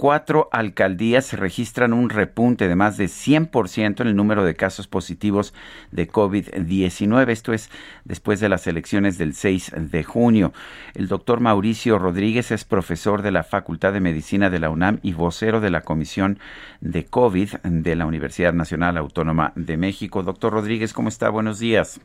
Cuatro 0.00 0.48
alcaldías 0.50 1.34
registran 1.34 1.92
un 1.92 2.08
repunte 2.08 2.68
de 2.68 2.74
más 2.74 2.96
de 2.96 3.04
100% 3.04 4.00
en 4.00 4.06
el 4.06 4.16
número 4.16 4.46
de 4.46 4.54
casos 4.54 4.88
positivos 4.88 5.52
de 5.92 6.08
COVID-19. 6.08 7.28
Esto 7.28 7.52
es 7.52 7.70
después 8.06 8.40
de 8.40 8.48
las 8.48 8.66
elecciones 8.66 9.18
del 9.18 9.34
6 9.34 9.74
de 9.76 10.02
junio. 10.02 10.54
El 10.94 11.06
doctor 11.06 11.40
Mauricio 11.40 11.98
Rodríguez 11.98 12.50
es 12.50 12.64
profesor 12.64 13.20
de 13.20 13.30
la 13.30 13.42
Facultad 13.42 13.92
de 13.92 14.00
Medicina 14.00 14.48
de 14.48 14.58
la 14.58 14.70
UNAM 14.70 15.00
y 15.02 15.12
vocero 15.12 15.60
de 15.60 15.68
la 15.68 15.82
Comisión 15.82 16.38
de 16.80 17.04
COVID 17.04 17.56
de 17.62 17.94
la 17.94 18.06
Universidad 18.06 18.54
Nacional 18.54 18.96
Autónoma 18.96 19.52
de 19.54 19.76
México. 19.76 20.22
Doctor 20.22 20.54
Rodríguez, 20.54 20.94
¿cómo 20.94 21.10
está? 21.10 21.28
Buenos 21.28 21.58
días. 21.58 22.00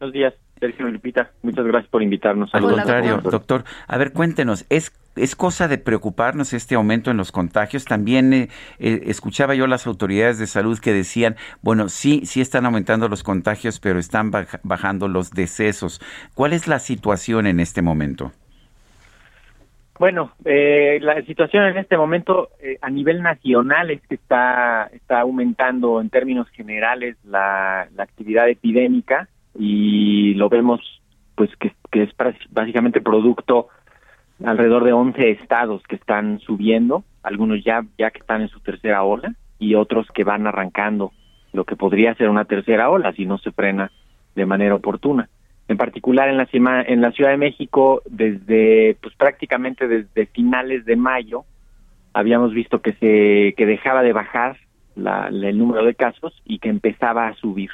Buenos 0.00 0.14
días, 0.14 0.32
Sergio 0.58 0.88
Lupita. 0.88 1.30
Muchas 1.42 1.66
gracias 1.66 1.90
por 1.90 2.02
invitarnos. 2.02 2.54
Al 2.54 2.62
contrario, 2.62 3.18
doctor. 3.18 3.64
A 3.86 3.98
ver, 3.98 4.14
cuéntenos, 4.14 4.64
¿es 4.70 4.90
es 5.16 5.36
cosa 5.36 5.68
de 5.68 5.78
preocuparnos 5.78 6.52
este 6.52 6.74
aumento 6.74 7.10
en 7.10 7.16
los 7.16 7.32
contagios. 7.32 7.84
También 7.84 8.32
eh, 8.32 8.48
eh, 8.78 9.02
escuchaba 9.06 9.54
yo 9.54 9.66
las 9.66 9.86
autoridades 9.86 10.38
de 10.38 10.46
salud 10.46 10.78
que 10.78 10.92
decían, 10.92 11.36
bueno, 11.62 11.88
sí, 11.88 12.22
sí 12.24 12.40
están 12.40 12.66
aumentando 12.66 13.08
los 13.08 13.22
contagios, 13.22 13.80
pero 13.80 13.98
están 13.98 14.30
bajando 14.62 15.08
los 15.08 15.30
decesos. 15.30 16.00
¿Cuál 16.34 16.52
es 16.52 16.66
la 16.66 16.78
situación 16.78 17.46
en 17.46 17.60
este 17.60 17.82
momento? 17.82 18.32
Bueno, 19.96 20.32
eh, 20.44 20.98
la 21.00 21.22
situación 21.22 21.66
en 21.66 21.78
este 21.78 21.96
momento 21.96 22.48
a 22.82 22.90
nivel 22.90 23.22
nacional 23.22 23.92
es 23.92 24.00
que 24.08 24.16
está, 24.16 24.90
está 24.92 25.20
aumentando 25.20 26.00
en 26.00 26.10
términos 26.10 26.48
generales 26.50 27.16
la, 27.24 27.88
actividad 27.98 28.48
epidémica 28.48 29.28
y 29.56 30.34
lo 30.34 30.48
vemos 30.48 30.80
pues 31.36 31.50
que 31.56 32.02
es 32.02 32.10
básicamente 32.50 33.00
producto 33.00 33.68
alrededor 34.44 34.84
de 34.84 34.92
11 34.92 35.30
estados 35.30 35.82
que 35.84 35.96
están 35.96 36.38
subiendo, 36.40 37.04
algunos 37.22 37.64
ya 37.64 37.84
ya 37.98 38.10
que 38.10 38.20
están 38.20 38.42
en 38.42 38.48
su 38.48 38.60
tercera 38.60 39.02
ola 39.02 39.34
y 39.58 39.74
otros 39.74 40.06
que 40.14 40.24
van 40.24 40.46
arrancando 40.46 41.12
lo 41.52 41.64
que 41.64 41.76
podría 41.76 42.14
ser 42.14 42.28
una 42.28 42.44
tercera 42.44 42.90
ola 42.90 43.12
si 43.12 43.26
no 43.26 43.38
se 43.38 43.52
frena 43.52 43.90
de 44.34 44.46
manera 44.46 44.74
oportuna. 44.74 45.28
En 45.68 45.76
particular 45.76 46.28
en 46.28 46.36
la 46.36 46.48
en 46.52 47.00
la 47.00 47.12
Ciudad 47.12 47.30
de 47.30 47.36
México 47.36 48.02
desde 48.06 48.96
pues 49.00 49.14
prácticamente 49.16 49.88
desde 49.88 50.26
finales 50.26 50.84
de 50.84 50.96
mayo 50.96 51.44
habíamos 52.12 52.52
visto 52.52 52.82
que 52.82 52.92
se 52.94 53.54
que 53.56 53.66
dejaba 53.66 54.02
de 54.02 54.12
bajar 54.12 54.58
la, 54.94 55.28
el 55.28 55.58
número 55.58 55.84
de 55.84 55.94
casos 55.94 56.40
y 56.44 56.58
que 56.58 56.68
empezaba 56.68 57.28
a 57.28 57.34
subir. 57.36 57.70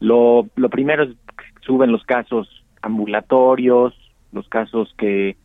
Lo 0.00 0.46
lo 0.56 0.70
primero 0.70 1.04
es 1.04 1.10
que 1.10 1.44
suben 1.60 1.92
los 1.92 2.04
casos 2.04 2.64
ambulatorios, 2.82 3.94
los 4.32 4.48
casos 4.48 4.92
que 4.96 5.36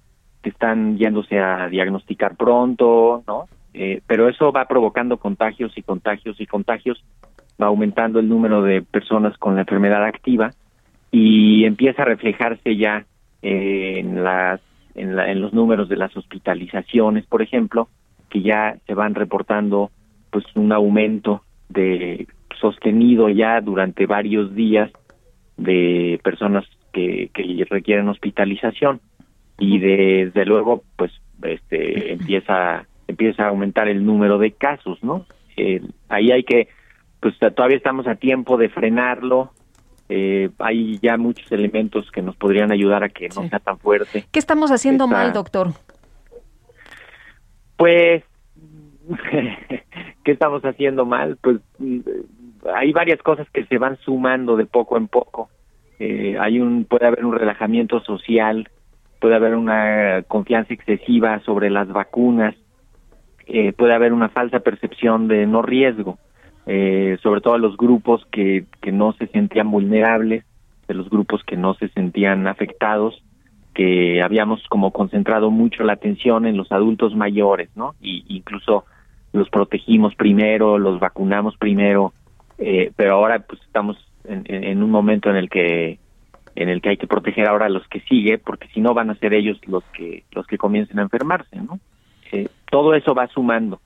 están 0.49 0.97
yéndose 0.97 1.39
a 1.39 1.67
diagnosticar 1.69 2.35
pronto, 2.35 3.23
¿no? 3.27 3.45
Eh, 3.73 4.01
pero 4.07 4.29
eso 4.29 4.52
va 4.52 4.65
provocando 4.65 5.17
contagios 5.17 5.77
y 5.77 5.81
contagios 5.81 6.39
y 6.39 6.45
contagios, 6.45 7.03
va 7.61 7.67
aumentando 7.67 8.19
el 8.19 8.29
número 8.29 8.61
de 8.61 8.81
personas 8.81 9.37
con 9.37 9.55
la 9.55 9.61
enfermedad 9.61 10.03
activa 10.05 10.52
y 11.11 11.65
empieza 11.65 12.03
a 12.03 12.05
reflejarse 12.05 12.77
ya 12.77 13.05
en 13.42 14.23
las 14.23 14.61
en, 14.95 15.20
en 15.20 15.42
los 15.42 15.53
números 15.53 15.89
de 15.89 15.97
las 15.97 16.15
hospitalizaciones, 16.15 17.25
por 17.25 17.41
ejemplo, 17.41 17.89
que 18.30 18.41
ya 18.41 18.77
se 18.87 18.93
van 18.93 19.14
reportando 19.14 19.91
pues 20.31 20.45
un 20.55 20.71
aumento 20.71 21.43
de 21.70 22.27
sostenido 22.59 23.30
ya 23.30 23.61
durante 23.61 24.05
varios 24.05 24.55
días 24.55 24.91
de 25.58 26.20
personas 26.23 26.65
que, 26.91 27.30
que 27.33 27.65
requieren 27.70 28.08
hospitalización 28.08 29.02
y 29.58 29.80
desde 29.80 30.45
luego 30.45 30.83
pues 30.95 31.11
este 31.43 32.14
empieza 32.14 32.86
empieza 33.08 33.45
a 33.45 33.49
aumentar 33.49 33.88
el 33.88 34.05
número 34.05 34.38
de 34.38 34.52
casos 34.52 35.04
no 35.04 35.26
eh, 35.58 35.82
ahí 36.10 36.32
hay 36.32 36.43
que 36.43 36.70
pues 37.20 37.36
todavía 37.39 37.77
estamos 37.77 38.08
a 38.08 38.15
tiempo 38.15 38.58
de 38.58 38.70
frenarlo. 38.70 39.52
Eh, 40.10 40.52
hay 40.60 40.99
ya 40.99 41.17
muchos 41.17 41.52
elementos 41.52 42.11
que 42.11 42.21
nos 42.21 42.36
podrían 42.36 42.71
ayudar 42.71 43.04
a 43.04 43.10
que 43.10 43.27
no 43.30 43.49
sea 43.49 43.58
tan 43.58 43.80
fuerte 43.80 44.26
qué 44.32 44.38
estamos 44.38 44.70
haciendo 44.70 45.08
mal 45.08 45.33
doctor 45.33 45.70
pues 47.76 48.23
qué 50.23 50.32
estamos 50.32 50.61
haciendo 50.64 51.08
mal 51.08 51.39
pues 51.42 51.58
hay 52.73 52.92
varias 52.92 53.21
cosas 53.21 53.48
que 53.52 53.65
se 53.65 53.77
van 53.77 53.98
sumando 53.98 54.55
de 54.55 54.65
poco 54.65 54.98
en 54.98 55.08
poco. 55.08 55.49
Eh, 55.99 56.38
hay 56.39 56.60
un 56.60 56.86
puede 56.86 57.08
haber 57.08 57.26
un 57.26 57.33
relajamiento 57.33 58.02
social 58.02 58.70
puede 59.25 59.37
haber 59.37 59.55
una 59.55 60.21
confianza 60.27 60.71
excesiva 60.71 61.39
sobre 61.39 61.71
las 61.71 61.87
vacunas, 61.87 62.53
eh, 63.47 63.73
puede 63.73 63.95
haber 63.95 64.13
una 64.13 64.30
falsa 64.30 64.59
percepción 64.59 65.27
de 65.27 65.47
no 65.47 65.63
riesgo, 65.63 66.19
eh, 66.67 67.17
sobre 67.23 67.41
todo 67.41 67.55
a 67.55 67.58
los 67.58 67.75
grupos 67.75 68.23
que, 68.31 68.65
que 68.81 68.91
no 68.91 69.14
se 69.14 69.25
sentían 69.30 69.71
vulnerables, 69.71 70.45
de 70.87 70.93
los 70.93 71.09
grupos 71.09 71.43
que 71.43 71.58
no 71.58 71.73
se 71.73 71.87
sentían 71.87 72.45
afectados, 72.45 73.23
que 73.73 74.21
habíamos 74.21 74.61
como 74.67 74.91
concentrado 74.91 75.49
mucho 75.49 75.83
la 75.83 75.93
atención 75.93 76.45
en 76.45 76.55
los 76.55 76.71
adultos 76.71 77.15
mayores, 77.15 77.71
¿no? 77.75 77.95
Y 77.99 78.25
incluso 78.27 78.85
los 79.33 79.49
protegimos 79.49 80.14
primero, 80.14 80.77
los 80.77 80.99
vacunamos 80.99 81.58
primero, 81.58 82.14
eh, 82.59 82.91
pero 82.95 83.15
ahora 83.15 83.39
pues 83.39 83.59
estamos 83.64 83.97
en, 84.23 84.43
en, 84.45 84.83
un 84.83 84.91
momento 84.91 85.31
en 85.31 85.37
el 85.37 85.49
que 85.49 85.97
en 86.55 86.70
el 86.70 86.82
que 86.82 86.89
hay 86.89 86.98
que 86.98 87.08
proteger 87.08 87.48
ahora 87.48 87.66
a 87.66 87.70
los 87.70 87.88
que 87.88 87.99
sigue, 88.02 88.38
porque 88.38 88.67
si 88.70 88.82
no 88.82 88.93
van 88.93 89.10
a 89.10 89.16
ser 89.16 89.33
ellos 89.33 89.60
los 89.67 89.83
que 89.86 90.23
los 90.32 90.48
que 90.48 90.58
comiencen 90.58 90.99
a 90.99 91.04
enfermarse, 91.04 91.58
¿no? 91.58 91.80
Eh, 92.32 92.48
todo 92.71 92.95
eso 92.95 93.14
va 93.14 93.27
sumando. 93.27 93.82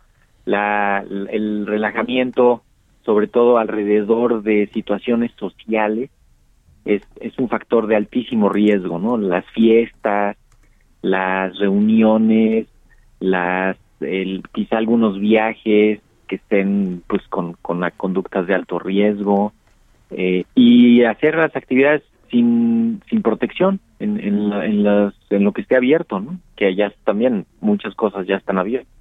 La, 0.45 1.03
el 1.31 1.65
relajamiento, 1.67 2.63
sobre 3.03 3.27
todo 3.27 3.57
alrededor 3.57 4.43
de 4.43 4.67
situaciones 4.73 5.31
sociales, 5.37 6.09
es, 6.85 7.01
es 7.19 7.37
un 7.37 7.49
factor 7.49 7.87
de 7.87 7.95
altísimo 7.95 8.49
riesgo, 8.49 8.99
¿no? 8.99 9.17
Las 9.17 9.45
fiestas, 9.47 10.37
las 11.01 11.57
reuniones, 11.57 12.67
las 13.19 13.77
el, 14.01 14.43
quizá 14.53 14.77
algunos 14.77 15.19
viajes 15.19 15.99
que 16.27 16.35
estén 16.35 17.03
pues 17.07 17.27
con, 17.27 17.53
con 17.53 17.83
conductas 17.97 18.47
de 18.47 18.55
alto 18.55 18.79
riesgo 18.79 19.53
eh, 20.11 20.45
y 20.55 21.03
hacer 21.03 21.35
las 21.35 21.55
actividades 21.55 22.03
sin, 22.29 23.01
sin 23.09 23.21
protección 23.21 23.79
en, 23.99 24.19
en, 24.19 24.53
en, 24.53 24.83
las, 24.83 25.13
en 25.29 25.43
lo 25.43 25.53
que 25.53 25.61
esté 25.61 25.75
abierto, 25.75 26.19
¿no? 26.19 26.39
que 26.55 26.75
ya 26.75 26.91
también 27.03 27.45
muchas 27.61 27.95
cosas 27.95 28.27
ya 28.27 28.35
están 28.35 28.57
abiertas. 28.57 28.93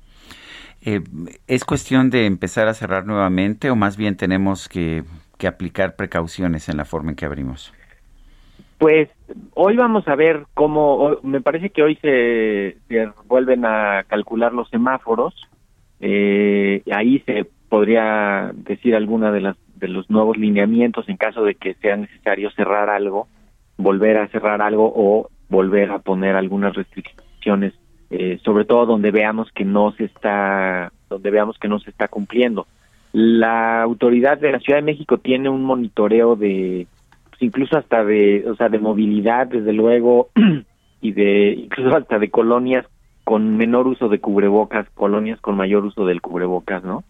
Eh, 0.82 1.00
¿Es 1.46 1.64
cuestión 1.64 2.10
de 2.10 2.26
empezar 2.26 2.68
a 2.68 2.74
cerrar 2.74 3.04
nuevamente 3.04 3.70
o 3.70 3.76
más 3.76 3.96
bien 3.96 4.16
tenemos 4.16 4.68
que, 4.68 5.02
que 5.36 5.46
aplicar 5.46 5.96
precauciones 5.96 6.68
en 6.68 6.76
la 6.76 6.84
forma 6.84 7.10
en 7.10 7.16
que 7.16 7.26
abrimos? 7.26 7.72
Pues 8.78 9.08
hoy 9.54 9.76
vamos 9.76 10.06
a 10.06 10.14
ver 10.14 10.46
cómo, 10.54 11.16
me 11.24 11.40
parece 11.40 11.70
que 11.70 11.82
hoy 11.82 11.96
se, 11.96 12.76
se 12.88 13.10
vuelven 13.26 13.64
a 13.64 14.04
calcular 14.06 14.52
los 14.52 14.68
semáforos, 14.70 15.34
eh, 16.00 16.82
ahí 16.92 17.18
se 17.26 17.46
podría 17.68 18.52
decir 18.54 18.94
alguna 18.94 19.32
de 19.32 19.40
las 19.40 19.56
de 19.78 19.88
los 19.88 20.08
nuevos 20.10 20.36
lineamientos 20.36 21.08
en 21.08 21.16
caso 21.16 21.44
de 21.44 21.54
que 21.54 21.74
sea 21.74 21.96
necesario 21.96 22.50
cerrar 22.50 22.90
algo, 22.90 23.28
volver 23.76 24.18
a 24.18 24.28
cerrar 24.28 24.60
algo 24.62 24.92
o 24.94 25.30
volver 25.48 25.90
a 25.90 25.98
poner 25.98 26.36
algunas 26.36 26.74
restricciones, 26.74 27.74
eh, 28.10 28.38
sobre 28.44 28.64
todo 28.64 28.86
donde 28.86 29.10
veamos 29.10 29.50
que 29.52 29.64
no 29.64 29.92
se 29.92 30.04
está, 30.04 30.92
donde 31.08 31.30
veamos 31.30 31.58
que 31.58 31.68
no 31.68 31.78
se 31.78 31.90
está 31.90 32.08
cumpliendo. 32.08 32.66
La 33.12 33.82
autoridad 33.82 34.38
de 34.38 34.52
la 34.52 34.58
Ciudad 34.60 34.78
de 34.78 34.84
México 34.84 35.18
tiene 35.18 35.48
un 35.48 35.64
monitoreo 35.64 36.36
de, 36.36 36.86
pues 37.30 37.42
incluso 37.42 37.78
hasta 37.78 38.04
de, 38.04 38.44
o 38.48 38.54
sea, 38.56 38.68
de 38.68 38.78
movilidad, 38.78 39.46
desde 39.46 39.72
luego, 39.72 40.28
y 41.00 41.12
de, 41.12 41.52
incluso 41.52 41.96
hasta 41.96 42.18
de 42.18 42.30
colonias 42.30 42.86
con 43.24 43.56
menor 43.56 43.86
uso 43.86 44.08
de 44.08 44.20
cubrebocas, 44.20 44.88
colonias 44.94 45.40
con 45.40 45.56
mayor 45.56 45.84
uso 45.84 46.06
del 46.06 46.20
cubrebocas, 46.20 46.82
¿no? 46.82 47.04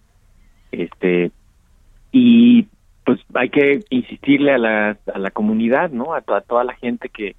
Este, 0.72 1.30
y 2.12 2.66
pues 3.04 3.20
hay 3.34 3.48
que 3.48 3.80
insistirle 3.90 4.52
a 4.52 4.58
la, 4.58 4.98
a 5.14 5.18
la 5.18 5.30
comunidad, 5.30 5.90
¿no? 5.90 6.14
A, 6.14 6.20
toda 6.20 6.64
la 6.64 6.74
gente 6.74 7.08
que, 7.08 7.36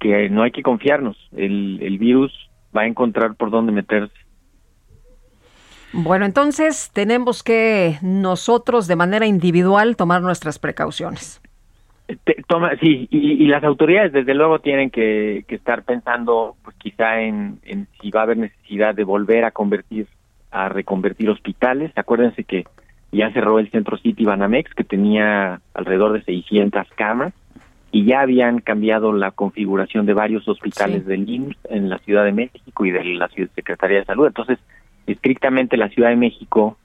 que 0.00 0.28
no 0.28 0.42
hay 0.42 0.50
que 0.50 0.62
confiarnos. 0.62 1.16
El, 1.36 1.78
el 1.80 1.98
virus 1.98 2.32
va 2.76 2.82
a 2.82 2.86
encontrar 2.86 3.36
por 3.36 3.50
dónde 3.50 3.72
meterse. 3.72 4.14
Bueno, 5.92 6.24
entonces 6.24 6.90
tenemos 6.92 7.42
que 7.42 7.98
nosotros 8.02 8.86
de 8.86 8.96
manera 8.96 9.26
individual 9.26 9.96
tomar 9.96 10.22
nuestras 10.22 10.58
precauciones. 10.58 11.40
toma, 12.48 12.72
sí, 12.80 13.08
y, 13.10 13.46
las 13.46 13.64
autoridades 13.64 14.12
desde 14.12 14.34
luego 14.34 14.58
tienen 14.58 14.90
que, 14.90 15.44
estar 15.48 15.84
pensando, 15.84 16.56
pues 16.62 16.76
quizá 16.76 17.20
en, 17.20 17.60
en, 17.64 17.86
si 18.00 18.10
va 18.10 18.20
a 18.20 18.22
haber 18.24 18.38
necesidad 18.38 18.94
de 18.94 19.04
volver 19.04 19.44
a 19.44 19.52
convertir, 19.52 20.06
a 20.50 20.68
reconvertir 20.68 21.30
hospitales. 21.30 21.92
Acuérdense 21.96 22.44
que 22.44 22.66
ya 23.12 23.32
cerró 23.32 23.58
el 23.58 23.70
Centro 23.70 23.96
City 23.98 24.24
Banamex, 24.24 24.74
que 24.74 24.84
tenía 24.84 25.60
alrededor 25.74 26.12
de 26.12 26.22
600 26.22 26.86
camas, 26.96 27.32
y 27.92 28.04
ya 28.04 28.20
habían 28.20 28.60
cambiado 28.60 29.12
la 29.12 29.30
configuración 29.30 30.06
de 30.06 30.14
varios 30.14 30.46
hospitales 30.48 31.06
del 31.06 31.28
IMSS 31.28 31.56
en 31.70 31.88
la 31.88 31.98
Ciudad 31.98 32.24
de 32.24 32.32
México 32.32 32.84
y 32.84 32.90
de 32.90 33.04
la 33.04 33.28
Secretaría 33.28 33.98
de 33.98 34.04
Salud. 34.04 34.26
Entonces, 34.26 34.58
estrictamente 35.06 35.76
la 35.76 35.88
Ciudad 35.88 36.10
de 36.10 36.16
México 36.16 36.76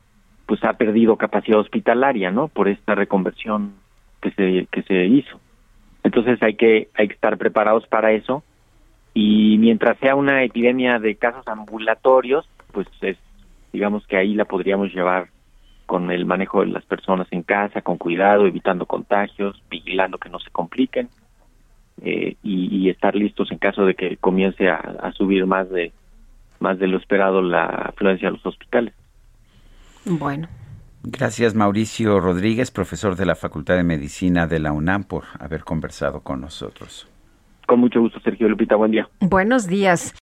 pues 0.45 0.63
ha 0.63 0.73
perdido 0.73 1.15
capacidad 1.15 1.59
hospitalaria, 1.59 2.31
¿no? 2.31 2.47
Por 2.47 2.67
esta 2.67 2.95
reconversión 2.95 3.73
que 4.21 4.31
se 4.31 4.67
que 4.71 4.83
se 4.83 5.05
hizo. 5.05 5.39
Entonces 6.03 6.41
hay 6.43 6.55
que 6.55 6.89
hay 6.95 7.07
que 7.07 7.13
estar 7.13 7.37
preparados 7.37 7.87
para 7.87 8.11
eso 8.11 8.43
y 9.13 9.57
mientras 9.59 9.97
sea 9.99 10.15
una 10.15 10.43
epidemia 10.43 10.99
de 10.99 11.15
casos 11.15 11.47
ambulatorios, 11.47 12.47
pues 12.71 12.87
es 13.01 13.17
digamos 13.71 14.05
que 14.07 14.17
ahí 14.17 14.33
la 14.33 14.45
podríamos 14.45 14.93
llevar 14.93 15.29
con 15.91 16.09
el 16.09 16.25
manejo 16.25 16.61
de 16.61 16.67
las 16.67 16.85
personas 16.85 17.27
en 17.31 17.43
casa, 17.43 17.81
con 17.81 17.97
cuidado, 17.97 18.47
evitando 18.47 18.85
contagios, 18.85 19.61
vigilando 19.69 20.17
que 20.19 20.29
no 20.29 20.39
se 20.39 20.49
compliquen 20.49 21.09
eh, 22.01 22.37
y, 22.41 22.89
estar 22.89 23.13
listos 23.13 23.51
en 23.51 23.57
caso 23.57 23.83
de 23.83 23.93
que 23.93 24.15
comience 24.15 24.69
a 24.69 25.11
subir 25.17 25.45
más 25.45 25.69
de 25.69 25.91
más 26.61 26.79
de 26.79 26.87
lo 26.87 26.97
esperado 26.97 27.41
la 27.41 27.65
afluencia 27.65 28.29
a 28.29 28.31
los 28.31 28.45
hospitales. 28.45 28.93
Bueno. 30.05 30.47
Gracias 31.03 31.55
Mauricio 31.55 32.21
Rodríguez, 32.21 32.71
profesor 32.71 33.17
de 33.17 33.25
la 33.25 33.35
Facultad 33.35 33.75
de 33.75 33.83
Medicina 33.83 34.47
de 34.47 34.59
la 34.59 34.71
UNAM, 34.71 35.03
por 35.03 35.25
haber 35.41 35.65
conversado 35.65 36.21
con 36.21 36.39
nosotros. 36.39 37.05
Con 37.67 37.81
mucho 37.81 37.99
gusto, 37.99 38.21
Sergio 38.21 38.47
Lupita. 38.47 38.77
Buen 38.77 38.91
día. 38.91 39.09
Buenos 39.19 39.67
días. 39.67 40.15